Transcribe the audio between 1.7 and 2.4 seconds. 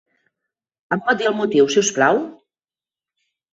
si us plau?